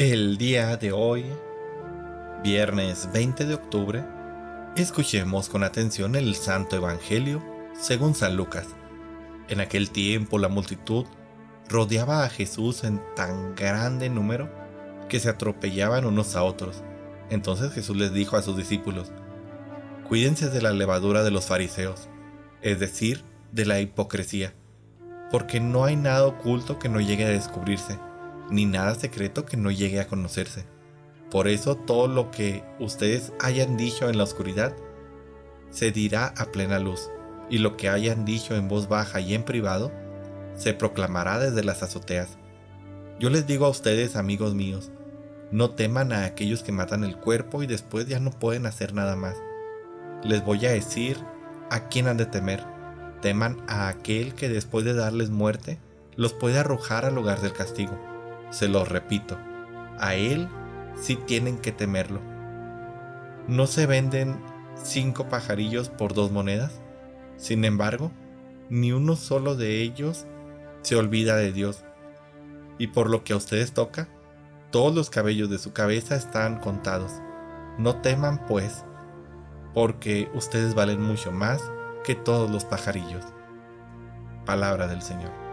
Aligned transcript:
El 0.00 0.38
día 0.38 0.78
de 0.78 0.92
hoy, 0.92 1.26
viernes 2.42 3.10
20 3.12 3.44
de 3.44 3.52
octubre, 3.52 4.02
escuchemos 4.74 5.50
con 5.50 5.62
atención 5.62 6.16
el 6.16 6.36
Santo 6.36 6.76
Evangelio 6.76 7.44
según 7.78 8.14
San 8.14 8.34
Lucas. 8.34 8.68
En 9.50 9.60
aquel 9.60 9.90
tiempo 9.90 10.38
la 10.38 10.48
multitud 10.48 11.04
rodeaba 11.68 12.24
a 12.24 12.30
Jesús 12.30 12.82
en 12.84 13.02
tan 13.14 13.54
grande 13.54 14.08
número 14.08 14.48
que 15.10 15.20
se 15.20 15.28
atropellaban 15.28 16.06
unos 16.06 16.34
a 16.34 16.44
otros. 16.44 16.82
Entonces 17.28 17.70
Jesús 17.70 17.94
les 17.94 18.14
dijo 18.14 18.38
a 18.38 18.42
sus 18.42 18.56
discípulos, 18.56 19.12
Cuídense 20.08 20.48
de 20.48 20.62
la 20.62 20.72
levadura 20.72 21.22
de 21.22 21.30
los 21.30 21.44
fariseos, 21.44 22.08
es 22.62 22.80
decir, 22.80 23.22
de 23.52 23.66
la 23.66 23.80
hipocresía, 23.80 24.54
porque 25.30 25.60
no 25.60 25.84
hay 25.84 25.96
nada 25.96 26.24
oculto 26.24 26.78
que 26.78 26.88
no 26.88 27.02
llegue 27.02 27.26
a 27.26 27.28
descubrirse 27.28 27.98
ni 28.50 28.66
nada 28.66 28.94
secreto 28.94 29.46
que 29.46 29.56
no 29.56 29.70
llegue 29.70 30.00
a 30.00 30.06
conocerse. 30.06 30.64
Por 31.30 31.48
eso 31.48 31.76
todo 31.76 32.08
lo 32.08 32.30
que 32.30 32.64
ustedes 32.80 33.32
hayan 33.40 33.76
dicho 33.76 34.08
en 34.08 34.18
la 34.18 34.24
oscuridad 34.24 34.74
se 35.70 35.92
dirá 35.92 36.34
a 36.36 36.46
plena 36.46 36.78
luz, 36.78 37.10
y 37.48 37.58
lo 37.58 37.76
que 37.76 37.88
hayan 37.88 38.24
dicho 38.24 38.56
en 38.56 38.68
voz 38.68 38.88
baja 38.88 39.20
y 39.20 39.34
en 39.34 39.44
privado 39.44 39.92
se 40.56 40.74
proclamará 40.74 41.38
desde 41.38 41.62
las 41.62 41.82
azoteas. 41.82 42.36
Yo 43.20 43.30
les 43.30 43.46
digo 43.46 43.66
a 43.66 43.70
ustedes, 43.70 44.16
amigos 44.16 44.54
míos, 44.54 44.90
no 45.52 45.70
teman 45.70 46.12
a 46.12 46.24
aquellos 46.24 46.62
que 46.62 46.72
matan 46.72 47.04
el 47.04 47.16
cuerpo 47.16 47.62
y 47.62 47.66
después 47.66 48.06
ya 48.06 48.20
no 48.20 48.30
pueden 48.30 48.66
hacer 48.66 48.94
nada 48.94 49.16
más. 49.16 49.36
Les 50.22 50.44
voy 50.44 50.64
a 50.66 50.70
decir 50.70 51.16
a 51.70 51.88
quién 51.88 52.08
han 52.08 52.16
de 52.16 52.26
temer. 52.26 52.64
Teman 53.20 53.58
a 53.68 53.88
aquel 53.88 54.34
que 54.34 54.48
después 54.48 54.84
de 54.84 54.94
darles 54.94 55.30
muerte 55.30 55.78
los 56.16 56.32
puede 56.32 56.58
arrojar 56.58 57.04
al 57.04 57.14
lugar 57.14 57.40
del 57.40 57.52
castigo. 57.52 57.98
Se 58.50 58.68
lo 58.68 58.84
repito, 58.84 59.38
a 59.98 60.14
él 60.14 60.48
sí 60.96 61.16
tienen 61.16 61.58
que 61.58 61.72
temerlo. 61.72 62.20
¿No 63.46 63.66
se 63.66 63.86
venden 63.86 64.40
cinco 64.82 65.28
pajarillos 65.28 65.88
por 65.88 66.14
dos 66.14 66.30
monedas? 66.30 66.80
Sin 67.36 67.64
embargo, 67.64 68.10
ni 68.68 68.92
uno 68.92 69.16
solo 69.16 69.56
de 69.56 69.82
ellos 69.82 70.26
se 70.82 70.96
olvida 70.96 71.36
de 71.36 71.52
Dios. 71.52 71.84
Y 72.78 72.88
por 72.88 73.10
lo 73.10 73.24
que 73.24 73.32
a 73.32 73.36
ustedes 73.36 73.72
toca, 73.72 74.08
todos 74.70 74.94
los 74.94 75.10
cabellos 75.10 75.50
de 75.50 75.58
su 75.58 75.72
cabeza 75.72 76.16
están 76.16 76.60
contados. 76.60 77.12
No 77.78 77.96
teman, 78.00 78.46
pues, 78.46 78.84
porque 79.74 80.30
ustedes 80.34 80.74
valen 80.74 81.02
mucho 81.02 81.32
más 81.32 81.62
que 82.04 82.14
todos 82.14 82.50
los 82.50 82.64
pajarillos. 82.64 83.24
Palabra 84.46 84.86
del 84.86 85.02
Señor. 85.02 85.49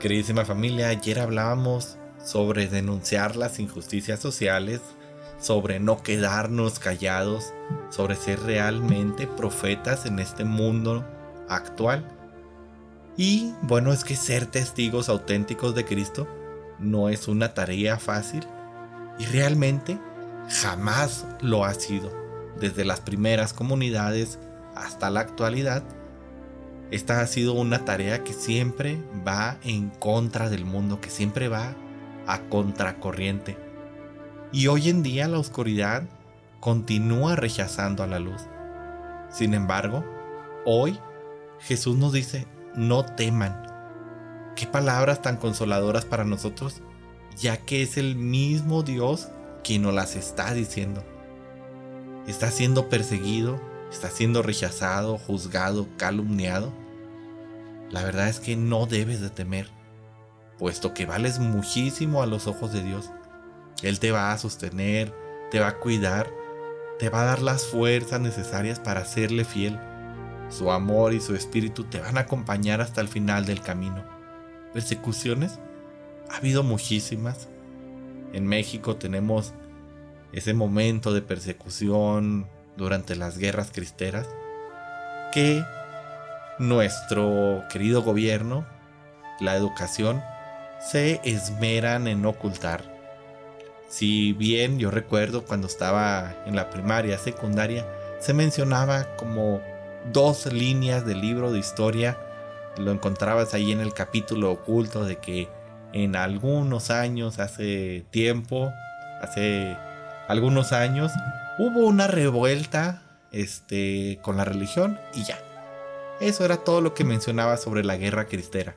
Queridísima 0.00 0.44
familia, 0.44 0.88
ayer 0.88 1.18
hablábamos 1.18 1.96
sobre 2.22 2.66
denunciar 2.68 3.34
las 3.34 3.58
injusticias 3.58 4.20
sociales, 4.20 4.82
sobre 5.40 5.80
no 5.80 6.02
quedarnos 6.02 6.78
callados, 6.78 7.54
sobre 7.88 8.14
ser 8.14 8.40
realmente 8.40 9.26
profetas 9.26 10.04
en 10.04 10.18
este 10.18 10.44
mundo 10.44 11.02
actual. 11.48 12.06
Y 13.16 13.54
bueno, 13.62 13.90
es 13.90 14.04
que 14.04 14.16
ser 14.16 14.44
testigos 14.44 15.08
auténticos 15.08 15.74
de 15.74 15.86
Cristo 15.86 16.28
no 16.78 17.08
es 17.08 17.26
una 17.26 17.54
tarea 17.54 17.98
fácil 17.98 18.44
y 19.18 19.24
realmente 19.24 19.98
jamás 20.60 21.24
lo 21.40 21.64
ha 21.64 21.72
sido. 21.72 22.12
Desde 22.60 22.84
las 22.84 23.00
primeras 23.00 23.54
comunidades 23.54 24.38
hasta 24.74 25.08
la 25.08 25.20
actualidad, 25.20 25.82
esta 26.90 27.20
ha 27.20 27.26
sido 27.26 27.54
una 27.54 27.84
tarea 27.84 28.22
que 28.22 28.32
siempre 28.32 28.98
va 29.26 29.58
en 29.64 29.90
contra 29.90 30.48
del 30.48 30.64
mundo, 30.64 31.00
que 31.00 31.10
siempre 31.10 31.48
va 31.48 31.74
a 32.26 32.40
contracorriente. 32.42 33.56
Y 34.52 34.68
hoy 34.68 34.88
en 34.88 35.02
día 35.02 35.26
la 35.28 35.38
oscuridad 35.38 36.04
continúa 36.60 37.36
rechazando 37.36 38.02
a 38.02 38.06
la 38.06 38.18
luz. 38.18 38.42
Sin 39.30 39.54
embargo, 39.54 40.04
hoy 40.64 40.98
Jesús 41.60 41.96
nos 41.96 42.12
dice, 42.12 42.46
no 42.74 43.04
teman. 43.04 43.66
Qué 44.54 44.66
palabras 44.66 45.22
tan 45.22 45.36
consoladoras 45.36 46.04
para 46.04 46.24
nosotros, 46.24 46.82
ya 47.36 47.56
que 47.56 47.82
es 47.82 47.96
el 47.98 48.16
mismo 48.16 48.82
Dios 48.82 49.28
quien 49.64 49.82
nos 49.82 49.92
las 49.92 50.14
está 50.16 50.54
diciendo. 50.54 51.02
Está 52.26 52.50
siendo 52.50 52.88
perseguido, 52.88 53.60
está 53.90 54.10
siendo 54.10 54.42
rechazado, 54.42 55.18
juzgado, 55.18 55.86
calumniado, 55.96 56.72
la 57.90 58.02
verdad 58.02 58.28
es 58.28 58.40
que 58.40 58.56
no 58.56 58.86
debes 58.86 59.20
de 59.20 59.30
temer, 59.30 59.68
puesto 60.58 60.92
que 60.92 61.06
vales 61.06 61.38
muchísimo 61.38 62.22
a 62.22 62.26
los 62.26 62.46
ojos 62.46 62.72
de 62.72 62.82
Dios. 62.82 63.10
Él 63.82 64.00
te 64.00 64.10
va 64.10 64.32
a 64.32 64.38
sostener, 64.38 65.14
te 65.50 65.60
va 65.60 65.68
a 65.68 65.78
cuidar, 65.78 66.28
te 66.98 67.10
va 67.10 67.22
a 67.22 67.26
dar 67.26 67.42
las 67.42 67.64
fuerzas 67.64 68.20
necesarias 68.20 68.80
para 68.80 69.04
serle 69.04 69.44
fiel. 69.44 69.78
Su 70.48 70.72
amor 70.72 71.12
y 71.12 71.20
su 71.20 71.34
espíritu 71.34 71.84
te 71.84 72.00
van 72.00 72.16
a 72.18 72.22
acompañar 72.22 72.80
hasta 72.80 73.00
el 73.00 73.08
final 73.08 73.46
del 73.46 73.60
camino. 73.60 74.04
¿Persecuciones? 74.72 75.58
Ha 76.30 76.38
habido 76.38 76.62
muchísimas. 76.62 77.48
En 78.32 78.46
México 78.46 78.96
tenemos 78.96 79.54
ese 80.32 80.54
momento 80.54 81.14
de 81.14 81.22
persecución 81.22 82.48
durante 82.76 83.16
las 83.16 83.38
guerras 83.38 83.70
cristeras, 83.72 84.26
que 85.32 85.64
nuestro 86.58 87.64
querido 87.70 88.02
gobierno, 88.02 88.66
la 89.40 89.56
educación, 89.56 90.22
se 90.80 91.20
esmeran 91.24 92.06
en 92.06 92.24
ocultar. 92.24 92.82
Si 93.88 94.32
bien 94.32 94.78
yo 94.78 94.90
recuerdo 94.90 95.44
cuando 95.44 95.66
estaba 95.66 96.34
en 96.46 96.56
la 96.56 96.70
primaria, 96.70 97.18
secundaria, 97.18 97.86
se 98.20 98.34
mencionaba 98.34 99.16
como 99.16 99.60
dos 100.12 100.46
líneas 100.52 101.06
del 101.06 101.20
libro 101.20 101.52
de 101.52 101.58
historia, 101.58 102.18
lo 102.78 102.90
encontrabas 102.90 103.54
ahí 103.54 103.72
en 103.72 103.80
el 103.80 103.94
capítulo 103.94 104.52
oculto 104.52 105.04
de 105.04 105.16
que 105.16 105.48
en 105.92 106.16
algunos 106.16 106.90
años, 106.90 107.38
hace 107.38 108.04
tiempo, 108.10 108.72
hace 109.22 109.76
algunos 110.28 110.72
años, 110.72 111.12
hubo 111.58 111.86
una 111.86 112.06
revuelta 112.06 113.02
este, 113.32 114.18
con 114.22 114.36
la 114.36 114.44
religión 114.44 114.98
y 115.14 115.24
ya. 115.24 115.38
Eso 116.20 116.44
era 116.44 116.58
todo 116.58 116.80
lo 116.80 116.94
que 116.94 117.04
mencionaba 117.04 117.56
sobre 117.56 117.84
la 117.84 117.96
guerra 117.96 118.26
cristera. 118.26 118.74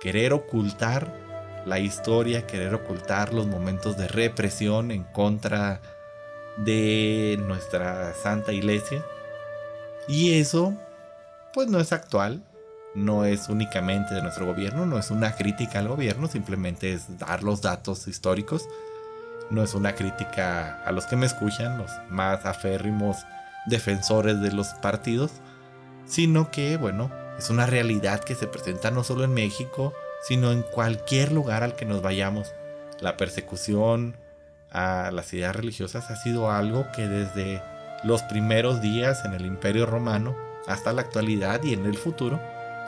Querer 0.00 0.32
ocultar 0.32 1.14
la 1.64 1.78
historia, 1.78 2.46
querer 2.46 2.74
ocultar 2.74 3.32
los 3.32 3.46
momentos 3.46 3.96
de 3.96 4.08
represión 4.08 4.90
en 4.90 5.04
contra 5.04 5.80
de 6.58 7.38
nuestra 7.46 8.12
Santa 8.14 8.52
Iglesia. 8.52 9.04
Y 10.08 10.38
eso, 10.38 10.74
pues 11.54 11.68
no 11.68 11.78
es 11.78 11.92
actual, 11.92 12.42
no 12.94 13.24
es 13.24 13.48
únicamente 13.48 14.14
de 14.14 14.22
nuestro 14.22 14.44
gobierno, 14.44 14.84
no 14.84 14.98
es 14.98 15.10
una 15.10 15.36
crítica 15.36 15.78
al 15.78 15.88
gobierno, 15.88 16.28
simplemente 16.28 16.92
es 16.92 17.18
dar 17.18 17.42
los 17.42 17.62
datos 17.62 18.08
históricos 18.08 18.68
no 19.50 19.62
es 19.62 19.74
una 19.74 19.94
crítica 19.94 20.82
a 20.84 20.92
los 20.92 21.06
que 21.06 21.16
me 21.16 21.26
escuchan, 21.26 21.78
los 21.78 21.90
más 22.08 22.44
aférrimos 22.46 23.18
defensores 23.66 24.40
de 24.40 24.52
los 24.52 24.68
partidos, 24.68 25.32
sino 26.06 26.50
que, 26.50 26.76
bueno, 26.76 27.10
es 27.38 27.50
una 27.50 27.66
realidad 27.66 28.20
que 28.20 28.34
se 28.34 28.46
presenta 28.46 28.90
no 28.90 29.04
solo 29.04 29.24
en 29.24 29.34
México, 29.34 29.94
sino 30.22 30.52
en 30.52 30.62
cualquier 30.62 31.32
lugar 31.32 31.62
al 31.62 31.74
que 31.74 31.84
nos 31.84 32.02
vayamos. 32.02 32.52
La 33.00 33.16
persecución 33.16 34.16
a 34.70 35.10
las 35.12 35.32
ideas 35.32 35.54
religiosas 35.54 36.10
ha 36.10 36.16
sido 36.16 36.50
algo 36.50 36.86
que 36.94 37.08
desde 37.08 37.62
los 38.04 38.22
primeros 38.22 38.80
días 38.80 39.24
en 39.24 39.34
el 39.34 39.46
Imperio 39.46 39.86
Romano 39.86 40.36
hasta 40.66 40.92
la 40.92 41.02
actualidad 41.02 41.62
y 41.62 41.72
en 41.72 41.86
el 41.86 41.96
futuro 41.96 42.40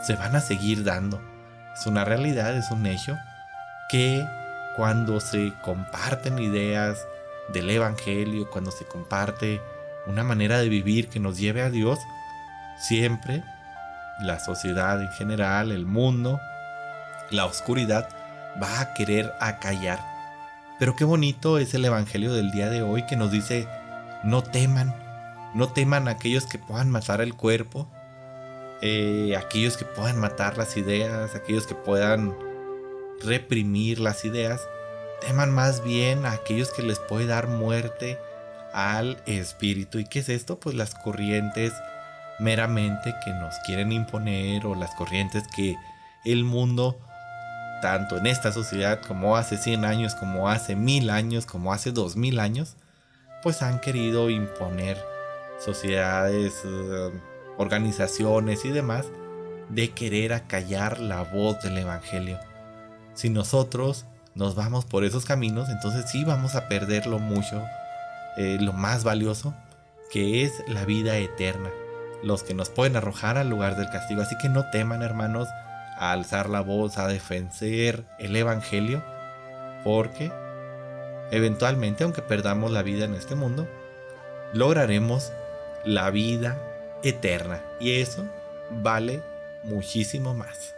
se 0.03 0.17
van 0.17 0.37
a 0.37 0.41
seguir 0.41 0.85
dando. 0.85 1.21
Es 1.75 1.87
una 1.87 2.05
realidad, 2.05 2.57
es 2.57 2.71
un 2.71 2.87
hecho 2.87 3.17
que 3.91 4.25
cuando 4.77 5.21
se 5.21 5.53
comparten 5.63 6.39
ideas 6.39 7.07
del 7.53 7.71
Evangelio, 7.71 8.51
cuando 8.51 8.71
se 8.71 8.85
comparte 8.85 9.61
una 10.07 10.25
manera 10.25 10.59
de 10.59 10.69
vivir 10.69 11.09
que 11.09 11.21
nos 11.21 11.39
lleve 11.39 11.63
a 11.63 11.71
Dios, 11.71 11.99
siempre 12.79 13.43
la 14.21 14.41
sociedad 14.41 15.01
en 15.01 15.11
general, 15.13 15.73
el 15.73 15.87
mundo, 15.87 16.41
la 17.31 17.47
oscuridad 17.47 18.09
va 18.63 18.81
a 18.81 18.95
querer 18.95 19.33
acallar. 19.41 20.01
Pero 20.79 20.97
qué 20.97 21.05
bonito 21.05 21.59
es 21.59 21.75
el 21.75 21.85
Evangelio 21.85 22.33
del 22.33 22.51
día 22.51 22.69
de 22.69 22.83
hoy 22.83 23.07
que 23.07 23.17
nos 23.17 23.31
dice, 23.31 23.69
no 24.23 24.43
teman, 24.43 24.95
no 25.55 25.69
teman 25.69 26.09
aquellos 26.09 26.47
que 26.47 26.59
puedan 26.59 26.91
matar 26.91 27.21
el 27.21 27.35
cuerpo, 27.35 27.89
eh, 28.83 29.37
aquellos 29.37 29.77
que 29.77 29.85
puedan 29.85 30.19
matar 30.19 30.59
las 30.59 30.77
ideas, 30.77 31.35
aquellos 31.35 31.67
que 31.67 31.75
puedan 31.75 32.35
reprimir 33.25 33.99
las 33.99 34.25
ideas, 34.25 34.61
teman 35.21 35.53
más 35.53 35.83
bien 35.83 36.27
a 36.27 36.33
aquellos 36.33 36.71
que 36.73 36.83
les 36.83 36.99
puede 36.99 37.27
dar 37.27 37.49
muerte 37.49 38.19
al 38.73 39.23
espíritu. 39.27 39.99
¿Y 39.99 40.05
qué 40.05 40.21
es 40.21 40.29
esto? 40.29 40.59
Pues 40.59 40.75
las 40.75 40.95
corrientes 40.95 41.73
meramente 42.39 43.15
que 43.25 43.31
nos 43.33 43.55
quieren 43.67 43.93
imponer 43.93 44.67
o 44.67 44.75
las 44.75 44.95
corrientes 44.95 45.45
que 45.55 45.77
el 46.25 46.45
mundo 46.45 46.99
tanto 47.81 48.17
en 48.17 48.27
esta 48.27 48.51
sociedad 48.51 49.01
como 49.07 49.37
hace 49.37 49.59
100 49.59 49.85
años, 49.85 50.15
como 50.15 50.49
hace 50.49 50.75
1000 50.75 51.11
años, 51.11 51.45
como 51.45 51.73
hace 51.73 51.93
2000 51.93 52.41
años, 52.41 52.77
pues 53.43 53.61
han 53.63 53.79
querido 53.79 54.31
imponer 54.31 54.97
sociedades, 55.59 56.63
eh, 56.65 57.11
organizaciones 57.59 58.65
y 58.65 58.71
demás 58.71 59.07
de 59.69 59.91
querer 59.91 60.33
acallar 60.33 60.99
la 60.99 61.23
voz 61.23 61.63
del 61.63 61.77
Evangelio. 61.77 62.39
Si 63.15 63.31
nosotros 63.31 64.07
nos 64.35 64.55
vamos 64.55 64.85
por 64.85 65.05
esos 65.05 65.25
caminos, 65.25 65.69
entonces 65.69 66.11
sí 66.11 66.25
vamos 66.25 66.57
a 66.57 66.69
perder 66.69 67.07
lo 67.07 67.19
mucho, 67.19 67.63
eh, 68.37 68.59
lo 68.61 68.73
más 68.73 69.05
valioso, 69.05 69.55
que 70.11 70.45
es 70.45 70.53
la 70.67 70.85
vida 70.85 71.17
eterna, 71.17 71.71
los 72.23 72.43
que 72.43 72.55
nos 72.55 72.71
pueden 72.71 72.97
arrojar 72.97 73.39
al 73.39 73.49
lugar 73.49 73.77
del 73.77 73.91
castigo. 73.91 74.23
Así 74.23 74.37
que 74.39 74.49
no 74.49 74.69
teman, 74.71 75.03
hermanos, 75.03 75.49
a 75.99 76.13
alzar 76.13 76.51
la 76.51 76.61
voz, 76.61 76.99
a 76.99 77.07
defender 77.07 78.05
el 78.19 78.35
Evangelio, 78.35 79.03
porque 79.85 80.33
eventualmente, 81.31 82.05
aunque 82.05 82.23
perdamos 82.23 82.73
la 82.73 82.83
vida 82.83 83.05
en 83.05 83.15
este 83.15 83.37
mundo, 83.37 83.69
lograremos 84.53 85.33
la 85.85 86.11
vida 86.11 86.59
eterna. 87.05 87.63
Y 87.79 88.01
eso 88.01 88.25
vale 88.71 89.23
muchísimo 89.63 90.35
más. 90.35 90.75